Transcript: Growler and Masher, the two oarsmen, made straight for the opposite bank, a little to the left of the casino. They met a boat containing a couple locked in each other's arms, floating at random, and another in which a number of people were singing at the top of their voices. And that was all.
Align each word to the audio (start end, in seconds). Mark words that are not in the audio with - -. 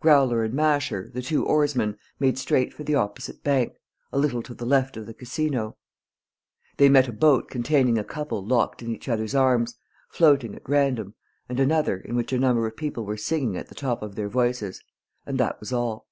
Growler 0.00 0.42
and 0.42 0.54
Masher, 0.54 1.08
the 1.14 1.22
two 1.22 1.46
oarsmen, 1.46 1.96
made 2.18 2.36
straight 2.36 2.74
for 2.74 2.82
the 2.82 2.96
opposite 2.96 3.44
bank, 3.44 3.76
a 4.12 4.18
little 4.18 4.42
to 4.42 4.52
the 4.52 4.66
left 4.66 4.96
of 4.96 5.06
the 5.06 5.14
casino. 5.14 5.76
They 6.78 6.88
met 6.88 7.06
a 7.06 7.12
boat 7.12 7.48
containing 7.48 7.96
a 7.96 8.02
couple 8.02 8.44
locked 8.44 8.82
in 8.82 8.92
each 8.92 9.08
other's 9.08 9.36
arms, 9.36 9.76
floating 10.08 10.56
at 10.56 10.68
random, 10.68 11.14
and 11.48 11.60
another 11.60 11.96
in 11.96 12.16
which 12.16 12.32
a 12.32 12.40
number 12.40 12.66
of 12.66 12.76
people 12.76 13.04
were 13.06 13.16
singing 13.16 13.56
at 13.56 13.68
the 13.68 13.76
top 13.76 14.02
of 14.02 14.16
their 14.16 14.28
voices. 14.28 14.82
And 15.24 15.38
that 15.38 15.60
was 15.60 15.72
all. 15.72 16.08